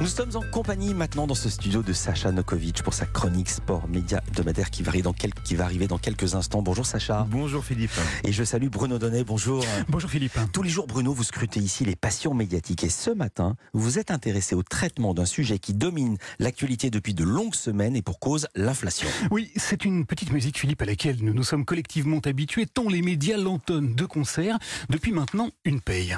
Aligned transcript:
Nous 0.00 0.06
sommes 0.06 0.34
en 0.36 0.42
compagnie 0.50 0.92
maintenant 0.94 1.26
dans 1.26 1.34
ce 1.34 1.48
studio 1.48 1.82
de 1.82 1.92
Sacha 1.92 2.32
Nokovic 2.32 2.82
pour 2.82 2.94
sa 2.94 3.06
chronique 3.06 3.48
sport 3.48 3.86
média 3.88 4.20
hebdomadaire 4.28 4.70
qui, 4.70 4.82
varie 4.82 5.02
dans 5.02 5.12
quel- 5.12 5.34
qui 5.34 5.54
va 5.54 5.64
arriver 5.64 5.86
dans 5.86 5.98
quelques 5.98 6.34
instants. 6.34 6.62
Bonjour 6.62 6.84
Sacha. 6.86 7.26
Bonjour 7.30 7.64
Philippe. 7.64 7.92
Et 8.24 8.32
je 8.32 8.42
salue 8.44 8.68
Bruno 8.68 8.98
Donnet. 8.98 9.22
Bonjour. 9.24 9.64
Bonjour 9.88 10.10
Philippe. 10.10 10.38
Tous 10.52 10.62
les 10.62 10.70
jours, 10.70 10.86
Bruno, 10.86 11.12
vous 11.12 11.22
scrutez 11.24 11.60
ici 11.60 11.84
les 11.84 11.94
passions 11.96 12.34
médiatiques. 12.34 12.82
Et 12.84 12.88
ce 12.88 13.10
matin, 13.10 13.54
vous 13.72 13.82
vous 13.82 13.98
êtes 13.98 14.10
intéressé 14.10 14.54
au 14.56 14.62
traitement 14.64 15.14
d'un 15.14 15.24
sujet 15.26 15.58
qui 15.58 15.74
domine 15.74 16.16
l'actualité 16.40 16.90
depuis 16.90 17.14
de 17.14 17.24
longues 17.24 17.54
semaines 17.54 17.94
et 17.96 18.02
pour 18.02 18.18
cause 18.18 18.46
l'inflation. 18.56 19.08
Oui, 19.30 19.50
c'est 19.56 19.84
une 19.84 20.06
petite 20.06 20.32
musique 20.32 20.58
Philippe 20.58 20.82
à 20.82 20.86
laquelle 20.86 21.18
nous 21.22 21.34
nous 21.34 21.44
sommes 21.44 21.64
collectivement 21.64 22.20
habitués 22.24 22.66
tant 22.66 22.88
les 22.88 23.02
médias 23.02 23.36
l'entonnent 23.36 23.94
de 23.94 24.04
concert 24.06 24.58
depuis 24.90 25.12
maintenant 25.12 25.50
une 25.64 25.80
paye. 25.80 26.16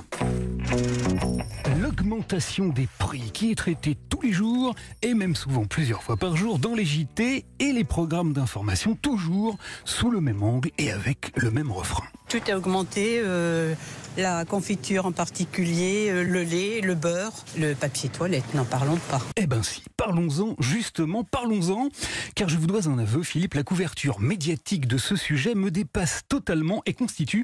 Des 2.20 2.88
prix 2.98 3.30
qui 3.32 3.50
est 3.50 3.54
traitée 3.54 3.96
tous 4.08 4.20
les 4.20 4.32
jours 4.32 4.74
et 5.02 5.14
même 5.14 5.34
souvent 5.34 5.64
plusieurs 5.64 6.02
fois 6.02 6.16
par 6.16 6.36
jour 6.36 6.58
dans 6.58 6.74
les 6.74 6.84
JT 6.84 7.44
et 7.58 7.72
les 7.72 7.84
programmes 7.84 8.32
d'information 8.32 8.94
toujours 8.94 9.56
sous 9.84 10.10
le 10.10 10.20
même 10.20 10.42
angle 10.42 10.70
et 10.78 10.92
avec 10.92 11.32
le 11.36 11.50
même 11.50 11.72
refrain. 11.72 12.04
Tout 12.30 12.38
a 12.48 12.56
augmenté, 12.56 13.20
euh, 13.24 13.74
la 14.16 14.44
confiture 14.44 15.04
en 15.04 15.10
particulier, 15.10 16.10
euh, 16.10 16.22
le 16.22 16.44
lait, 16.44 16.80
le 16.80 16.94
beurre, 16.94 17.32
le 17.58 17.74
papier 17.74 18.08
toilette, 18.08 18.54
n'en 18.54 18.64
parlons 18.64 18.98
pas. 19.10 19.20
Eh 19.34 19.48
ben 19.48 19.64
si, 19.64 19.82
parlons-en 19.96 20.54
justement, 20.60 21.24
parlons-en, 21.24 21.88
car 22.36 22.48
je 22.48 22.56
vous 22.56 22.68
dois 22.68 22.88
un 22.88 23.00
aveu, 23.00 23.24
Philippe, 23.24 23.54
la 23.54 23.64
couverture 23.64 24.20
médiatique 24.20 24.86
de 24.86 24.96
ce 24.96 25.16
sujet 25.16 25.56
me 25.56 25.72
dépasse 25.72 26.22
totalement 26.28 26.82
et 26.86 26.94
constitue 26.94 27.42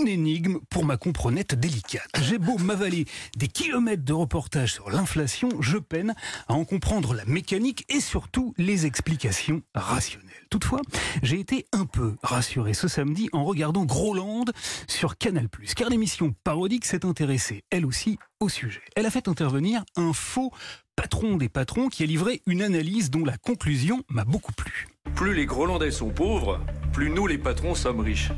une 0.00 0.08
énigme 0.08 0.60
pour 0.70 0.86
ma 0.86 0.96
comprenette 0.96 1.54
délicate. 1.54 2.08
J'ai 2.22 2.38
beau 2.38 2.56
m'avaler 2.56 3.04
des 3.36 3.48
kilomètres 3.48 4.04
de 4.04 4.14
reportages 4.14 4.72
sur 4.72 4.88
l'inflation, 4.88 5.50
je 5.60 5.76
peine 5.76 6.14
à 6.48 6.54
en 6.54 6.64
comprendre 6.64 7.12
la 7.12 7.26
mécanique 7.26 7.84
et 7.90 8.00
surtout 8.00 8.54
les 8.56 8.86
explications 8.86 9.60
rationnelles. 9.74 10.41
Toutefois, 10.52 10.82
j'ai 11.22 11.40
été 11.40 11.64
un 11.72 11.86
peu 11.86 12.12
rassuré 12.22 12.74
ce 12.74 12.86
samedi 12.86 13.30
en 13.32 13.42
regardant 13.42 13.86
Groland 13.86 14.44
sur 14.86 15.16
Canal+, 15.16 15.48
car 15.74 15.88
l'émission 15.88 16.34
parodique 16.44 16.84
s'est 16.84 17.06
intéressée, 17.06 17.64
elle 17.70 17.86
aussi, 17.86 18.18
au 18.38 18.50
sujet. 18.50 18.82
Elle 18.94 19.06
a 19.06 19.10
fait 19.10 19.28
intervenir 19.28 19.82
un 19.96 20.12
faux 20.12 20.52
patron 20.94 21.38
des 21.38 21.48
patrons 21.48 21.88
qui 21.88 22.02
a 22.02 22.06
livré 22.06 22.42
une 22.46 22.60
analyse 22.60 23.10
dont 23.10 23.24
la 23.24 23.38
conclusion 23.38 24.02
m'a 24.10 24.26
beaucoup 24.26 24.52
plu. 24.52 24.88
Plus 25.14 25.32
les 25.32 25.46
Grolandais 25.46 25.90
sont 25.90 26.10
pauvres, 26.10 26.60
plus 26.92 27.08
nous 27.08 27.26
les 27.26 27.38
patrons 27.38 27.74
sommes 27.74 28.00
riches. 28.00 28.32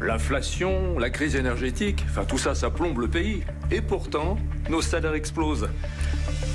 L'inflation, 0.00 0.98
la 0.98 1.10
crise 1.10 1.36
énergétique, 1.36 2.06
enfin 2.08 2.24
tout 2.24 2.38
ça, 2.38 2.54
ça 2.54 2.70
plombe 2.70 3.00
le 3.00 3.08
pays. 3.08 3.42
Et 3.70 3.82
pourtant, 3.82 4.38
nos 4.70 4.80
salaires 4.80 5.12
explosent. 5.12 5.68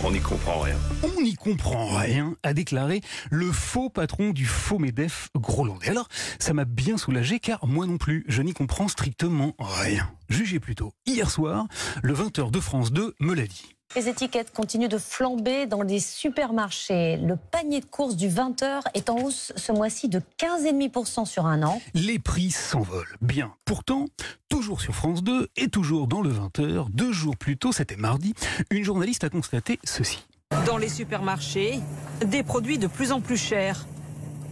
On 0.02 0.12
n'y 0.12 0.22
comprend 0.22 0.62
rien. 0.62 0.78
On 1.04 1.22
n'y 1.22 1.36
comprend 1.36 1.98
rien, 1.98 2.36
a 2.44 2.54
déclaré 2.54 3.02
le 3.30 3.52
faux 3.52 3.90
patron 3.90 4.30
du 4.30 4.46
faux 4.46 4.80
MEDEF 4.80 5.30
Grolandais. 5.36 5.90
Alors, 5.90 6.08
ça 6.40 6.54
m'a 6.54 6.64
bien 6.64 6.98
soulagé 6.98 7.40
car 7.40 7.68
moi 7.68 7.86
non 7.86 7.98
plus, 7.98 8.24
je 8.30 8.42
n'y 8.42 8.54
comprends 8.54 8.88
strictement 8.88 9.56
rien. 9.60 10.10
Jugez 10.30 10.60
plutôt, 10.60 10.94
hier 11.06 11.30
soir, 11.30 11.68
le 12.02 12.14
20h 12.14 12.50
de 12.50 12.60
France 12.60 12.94
2 12.94 13.16
me 13.20 13.34
l'a 13.34 13.46
dit. 13.46 13.76
Les 13.96 14.08
étiquettes 14.08 14.54
continuent 14.54 14.88
de 14.88 15.00
flamber 15.00 15.66
dans 15.66 15.82
les 15.82 16.00
supermarchés. 16.00 17.18
Le 17.18 17.36
panier 17.36 17.80
de 17.80 17.86
courses 17.86 18.16
du 18.16 18.30
20h 18.30 18.82
est 18.94 19.10
en 19.10 19.16
hausse 19.16 19.52
ce 19.56 19.72
mois-ci 19.72 20.10
de 20.10 20.22
15,5% 20.38 21.26
sur 21.26 21.48
un 21.48 21.64
an. 21.64 21.82
Les 21.96 22.20
prix 22.20 22.52
s'envolent. 22.52 23.18
Bien. 23.20 23.56
Pourtant, 23.66 24.06
toujours 24.48 24.80
sur 24.80 24.94
France 24.94 25.24
2 25.24 25.48
et 25.58 25.70
toujours 25.70 26.06
dans 26.06 26.22
le 26.22 26.32
20h, 26.32 26.86
deux 26.92 27.12
jours 27.12 27.36
plus 27.36 27.58
tôt, 27.58 27.72
c'était 27.72 27.96
mardi, 27.96 28.36
une 28.70 28.84
journaliste 28.84 29.24
a 29.24 29.30
constaté 29.30 29.80
ceci. 29.84 30.24
Dans 30.68 30.78
les 30.78 30.90
supermarchés, 30.90 31.80
des 32.24 32.44
produits 32.44 32.78
de 32.78 32.86
plus 32.86 33.12
en 33.12 33.22
plus 33.22 33.38
chers. 33.38 33.88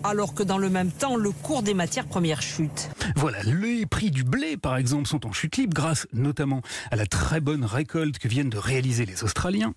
Alors 0.07 0.33
que 0.33 0.41
dans 0.41 0.57
le 0.57 0.69
même 0.69 0.89
temps, 0.89 1.17
le 1.17 1.31
cours 1.31 1.63
des 1.63 1.73
matières 1.73 2.05
premières 2.05 2.41
chute. 2.41 2.89
Voilà, 3.17 3.43
les 3.43 3.85
prix 3.85 4.09
du 4.09 4.23
blé, 4.23 4.55
par 4.55 4.77
exemple, 4.77 5.05
sont 5.05 5.27
en 5.27 5.33
chute 5.33 5.57
libre 5.57 5.73
grâce 5.73 6.07
notamment 6.13 6.61
à 6.91 6.95
la 6.95 7.05
très 7.05 7.41
bonne 7.41 7.65
récolte 7.65 8.17
que 8.17 8.29
viennent 8.29 8.49
de 8.49 8.57
réaliser 8.57 9.05
les 9.05 9.25
Australiens. 9.25 9.73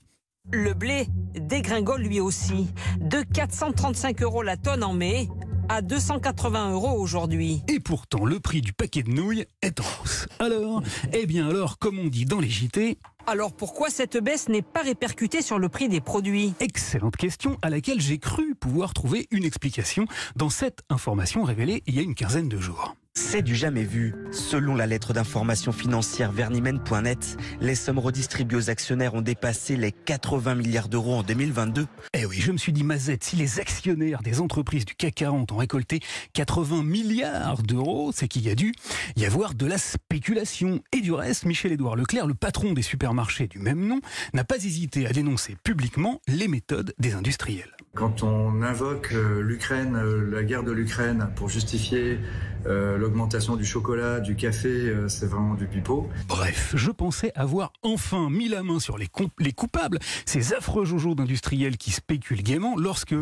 Le 0.52 0.72
blé 0.72 1.08
dégringole 1.34 2.02
lui 2.02 2.20
aussi. 2.20 2.68
De 3.00 3.22
435 3.22 4.22
euros 4.22 4.42
la 4.42 4.56
tonne 4.56 4.84
en 4.84 4.92
mai 4.92 5.28
à 5.70 5.82
280 5.82 6.72
euros 6.72 6.98
aujourd'hui. 6.98 7.62
Et 7.68 7.78
pourtant, 7.78 8.24
le 8.24 8.40
prix 8.40 8.60
du 8.60 8.72
paquet 8.72 9.04
de 9.04 9.10
nouilles 9.10 9.46
est 9.62 9.78
en 9.78 9.84
hausse. 10.02 10.26
Alors, 10.40 10.82
eh 11.12 11.26
bien 11.26 11.48
alors, 11.48 11.78
comme 11.78 11.96
on 12.00 12.08
dit 12.08 12.24
dans 12.24 12.40
les 12.40 12.50
JT, 12.50 12.98
Alors 13.28 13.52
pourquoi 13.52 13.88
cette 13.88 14.16
baisse 14.16 14.48
n'est 14.48 14.62
pas 14.62 14.82
répercutée 14.82 15.42
sur 15.42 15.60
le 15.60 15.68
prix 15.68 15.88
des 15.88 16.00
produits? 16.00 16.54
Excellente 16.58 17.16
question 17.16 17.56
à 17.62 17.70
laquelle 17.70 18.00
j'ai 18.00 18.18
cru 18.18 18.56
pouvoir 18.56 18.94
trouver 18.94 19.28
une 19.30 19.44
explication 19.44 20.06
dans 20.34 20.50
cette 20.50 20.80
information 20.88 21.44
révélée 21.44 21.84
il 21.86 21.94
y 21.94 22.00
a 22.00 22.02
une 22.02 22.16
quinzaine 22.16 22.48
de 22.48 22.58
jours. 22.58 22.96
C'est 23.22 23.42
du 23.42 23.54
jamais 23.54 23.84
vu. 23.84 24.14
Selon 24.32 24.74
la 24.74 24.86
lettre 24.86 25.12
d'information 25.12 25.70
financière 25.70 26.32
vernimen.net, 26.32 27.36
les 27.60 27.74
sommes 27.76 28.00
redistribuées 28.00 28.56
aux 28.56 28.70
actionnaires 28.70 29.14
ont 29.14 29.20
dépassé 29.20 29.76
les 29.76 29.92
80 29.92 30.56
milliards 30.56 30.88
d'euros 30.88 31.14
en 31.14 31.22
2022. 31.22 31.86
Eh 32.14 32.24
oui, 32.24 32.40
je 32.40 32.50
me 32.50 32.56
suis 32.56 32.72
dit, 32.72 32.82
Mazette, 32.82 33.22
si 33.22 33.36
les 33.36 33.60
actionnaires 33.60 34.22
des 34.22 34.40
entreprises 34.40 34.84
du 34.84 34.94
CAC 34.94 35.14
40 35.14 35.52
ont 35.52 35.58
récolté 35.58 36.00
80 36.32 36.82
milliards 36.82 37.62
d'euros, 37.62 38.10
c'est 38.12 38.26
qu'il 38.26 38.42
y 38.42 38.50
a 38.50 38.56
dû 38.56 38.72
y 39.16 39.26
avoir 39.26 39.54
de 39.54 39.66
la 39.66 39.78
spéculation. 39.78 40.80
Et 40.90 41.00
du 41.00 41.12
reste, 41.12 41.44
Michel-Édouard 41.44 41.94
Leclerc, 41.96 42.26
le 42.26 42.34
patron 42.34 42.72
des 42.72 42.82
supermarchés 42.82 43.46
du 43.46 43.60
même 43.60 43.86
nom, 43.86 44.00
n'a 44.32 44.44
pas 44.44 44.56
hésité 44.56 45.06
à 45.06 45.12
dénoncer 45.12 45.56
publiquement 45.62 46.20
les 46.26 46.48
méthodes 46.48 46.94
des 46.98 47.12
industriels. 47.12 47.76
Quand 47.94 48.22
on 48.22 48.62
invoque 48.62 49.10
euh, 49.12 49.40
l'Ukraine, 49.42 49.96
euh, 49.96 50.30
la 50.30 50.44
guerre 50.44 50.62
de 50.62 50.70
l'Ukraine 50.70 51.28
pour 51.34 51.48
justifier 51.48 52.20
euh, 52.66 52.96
l'augmentation 52.96 53.56
du 53.56 53.64
chocolat, 53.64 54.20
du 54.20 54.36
café, 54.36 54.68
euh, 54.68 55.08
c'est 55.08 55.26
vraiment 55.26 55.54
du 55.54 55.66
pipeau. 55.66 56.08
Bref, 56.28 56.72
je 56.76 56.92
pensais 56.92 57.32
avoir 57.34 57.72
enfin 57.82 58.30
mis 58.30 58.48
la 58.48 58.62
main 58.62 58.78
sur 58.78 58.96
les, 58.96 59.08
comp- 59.08 59.32
les 59.40 59.52
coupables, 59.52 59.98
ces 60.24 60.54
affreux 60.54 60.84
jojo 60.84 61.16
d'industriels 61.16 61.78
qui 61.78 61.90
spéculent 61.90 62.44
gaiement 62.44 62.76
lorsque, 62.76 63.14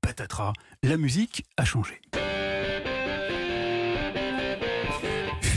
patatras, 0.00 0.52
la 0.84 0.96
musique 0.96 1.44
a 1.56 1.64
changé. 1.64 2.00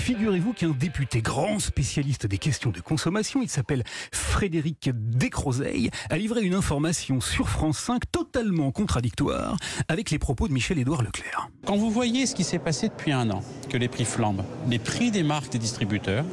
Figurez-vous 0.06 0.54
qu'un 0.54 0.70
député 0.70 1.24
grand 1.24 1.58
spécialiste 1.58 2.28
des 2.28 2.38
questions 2.38 2.70
de 2.70 2.80
consommation, 2.80 3.42
il 3.42 3.50
s'appelle 3.50 3.84
Frédéric 4.12 4.92
Descrozeilles, 4.94 5.90
a 6.12 6.18
livré 6.20 6.44
une 6.44 6.54
information 6.54 7.20
sur 7.20 7.50
France 7.50 7.80
5 7.80 8.12
totalement 8.12 8.72
contradictoire 8.72 9.58
avec 9.88 10.12
les 10.12 10.20
propos 10.20 10.48
de 10.48 10.54
Michel-Édouard 10.54 11.02
Leclerc. 11.02 11.50
Quand 11.66 11.76
vous 11.76 11.90
voyez 11.90 12.28
ce 12.28 12.36
qui 12.36 12.44
s'est 12.44 12.60
passé 12.60 12.90
depuis 12.90 13.14
un 13.14 13.32
an, 13.32 13.42
que 13.68 13.78
les 13.78 13.88
prix 13.88 14.06
flambent, 14.06 14.46
les 14.70 14.78
prix 14.78 15.10
des 15.10 15.24
marques 15.24 15.52
des 15.52 15.58
distributeurs, 15.58 16.24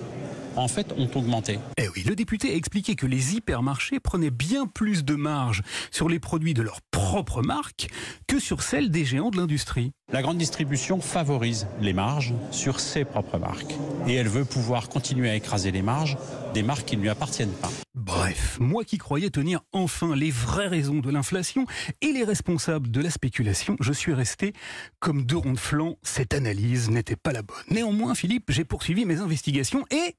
en 0.56 0.68
fait, 0.68 0.92
ont 0.96 1.10
augmenté. 1.14 1.58
Eh 1.76 1.88
oui, 1.88 2.04
le 2.06 2.14
député 2.14 2.52
a 2.52 2.54
expliqué 2.54 2.94
que 2.94 3.06
les 3.06 3.34
hypermarchés 3.34 4.00
prenaient 4.00 4.30
bien 4.30 4.66
plus 4.66 5.04
de 5.04 5.14
marge 5.14 5.62
sur 5.90 6.08
les 6.08 6.18
produits 6.18 6.54
de 6.54 6.62
leur 6.62 6.80
propre 6.90 7.42
marque 7.42 7.88
que 8.26 8.38
sur 8.38 8.62
celles 8.62 8.90
des 8.90 9.04
géants 9.04 9.30
de 9.30 9.36
l'industrie. 9.36 9.92
La 10.12 10.20
grande 10.20 10.38
distribution 10.38 11.00
favorise 11.00 11.66
les 11.80 11.92
marges 11.92 12.34
sur 12.50 12.80
ses 12.80 13.04
propres 13.04 13.38
marques. 13.38 13.74
Et 14.06 14.14
elle 14.14 14.28
veut 14.28 14.44
pouvoir 14.44 14.88
continuer 14.88 15.30
à 15.30 15.34
écraser 15.34 15.70
les 15.70 15.82
marges 15.82 16.18
des 16.52 16.62
marques 16.62 16.84
qui 16.84 16.96
ne 16.96 17.02
lui 17.02 17.08
appartiennent 17.08 17.52
pas. 17.52 17.70
Bref, 17.94 18.58
moi 18.60 18.84
qui 18.84 18.98
croyais 18.98 19.30
tenir 19.30 19.60
enfin 19.72 20.14
les 20.14 20.30
vraies 20.30 20.66
raisons 20.66 21.00
de 21.00 21.10
l'inflation 21.10 21.66
et 22.00 22.12
les 22.12 22.24
responsables 22.24 22.90
de 22.90 23.00
la 23.00 23.10
spéculation, 23.10 23.76
je 23.80 23.92
suis 23.92 24.12
resté 24.12 24.52
comme 24.98 25.24
deux 25.24 25.36
ronds 25.36 25.52
de 25.52 25.58
flanc. 25.58 25.96
Cette 26.02 26.34
analyse 26.34 26.90
n'était 26.90 27.16
pas 27.16 27.32
la 27.32 27.42
bonne. 27.42 27.56
Néanmoins, 27.70 28.14
Philippe, 28.14 28.50
j'ai 28.50 28.64
poursuivi 28.64 29.06
mes 29.06 29.20
investigations 29.20 29.86
et 29.90 30.16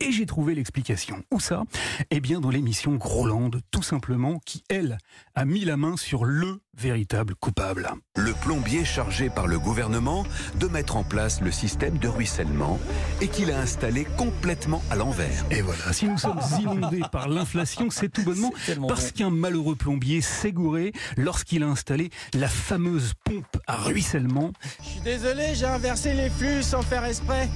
et 0.00 0.12
j'ai 0.12 0.26
trouvé 0.26 0.54
l'explication. 0.54 1.22
Où 1.30 1.40
ça? 1.40 1.64
Eh 2.10 2.20
bien, 2.20 2.40
dans 2.40 2.50
l'émission 2.50 2.94
Groland, 2.94 3.50
tout 3.70 3.82
simplement, 3.82 4.40
qui, 4.44 4.62
elle, 4.68 4.98
a 5.34 5.44
mis 5.44 5.64
la 5.64 5.76
main 5.76 5.96
sur 5.96 6.24
le 6.24 6.60
véritable 6.76 7.34
coupable. 7.36 7.88
Le 8.16 8.32
plombier 8.32 8.84
chargé 8.84 9.30
par 9.30 9.46
le 9.46 9.58
gouvernement 9.58 10.24
de 10.58 10.66
mettre 10.66 10.96
en 10.96 11.04
place 11.04 11.40
le 11.40 11.52
système 11.52 11.98
de 11.98 12.08
ruissellement 12.08 12.78
et 13.20 13.28
qu'il 13.28 13.50
a 13.50 13.60
installé 13.60 14.06
complètement 14.16 14.82
à 14.90 14.96
l'envers. 14.96 15.44
Et 15.50 15.62
voilà, 15.62 15.92
si 15.92 16.08
nous 16.08 16.18
sommes 16.18 16.40
inondés 16.60 17.02
par 17.12 17.28
l'inflation, 17.28 17.90
c'est 17.90 18.08
tout 18.08 18.24
bonnement 18.24 18.52
parce 18.88 19.12
qu'un 19.12 19.30
malheureux 19.30 19.76
plombier 19.76 20.20
s'est 20.20 20.52
gouré 20.52 20.92
lorsqu'il 21.16 21.62
a 21.62 21.68
installé 21.68 22.10
la 22.34 22.48
fameuse 22.48 23.14
pompe 23.24 23.56
à 23.66 23.76
ruissellement. 23.76 24.52
Je 24.82 24.88
suis 24.88 25.00
désolé, 25.00 25.54
j'ai 25.54 25.66
inversé 25.66 26.14
les 26.14 26.30
flux 26.30 26.62
sans 26.62 26.82
faire 26.82 27.04
exprès. 27.04 27.48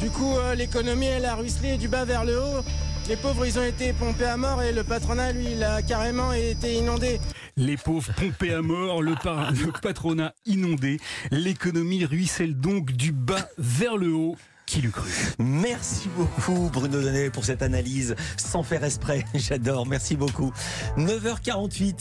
Du 0.00 0.10
coup, 0.10 0.36
euh, 0.36 0.54
l'économie, 0.54 1.06
elle 1.06 1.24
a 1.24 1.34
ruisselé 1.34 1.76
du 1.78 1.88
bas 1.88 2.04
vers 2.04 2.24
le 2.24 2.38
haut. 2.40 2.62
Les 3.08 3.16
pauvres, 3.16 3.46
ils 3.46 3.58
ont 3.58 3.62
été 3.64 3.92
pompés 3.92 4.24
à 4.26 4.36
mort 4.36 4.62
et 4.62 4.72
le 4.72 4.82
patronat, 4.84 5.32
lui, 5.32 5.52
il 5.52 5.62
a 5.62 5.80
carrément 5.80 6.32
été 6.32 6.74
inondé. 6.74 7.20
Les 7.56 7.76
pauvres 7.76 8.12
pompés 8.14 8.52
à 8.52 8.62
mort, 8.62 9.02
le, 9.02 9.14
par- 9.14 9.52
le 9.52 9.72
patronat 9.80 10.34
inondé, 10.44 10.98
l'économie 11.30 12.04
ruisselle 12.04 12.56
donc 12.58 12.92
du 12.92 13.12
bas 13.12 13.48
vers 13.58 13.96
le 13.96 14.12
haut. 14.12 14.36
Qui 14.66 14.80
l'eût 14.82 14.90
cru? 14.90 15.08
Merci 15.38 16.08
beaucoup 16.16 16.68
Bruno 16.72 17.00
Donnet 17.00 17.30
pour 17.30 17.44
cette 17.44 17.62
analyse 17.62 18.16
sans 18.36 18.64
faire 18.64 18.82
exprès. 18.82 19.24
J'adore. 19.34 19.86
Merci 19.86 20.16
beaucoup. 20.16 20.52
9h48. 20.98 22.00